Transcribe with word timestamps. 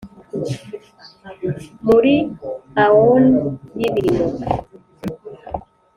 muri 1.85 2.11
æon 2.83 3.23
y'ibirimo! 3.79 4.27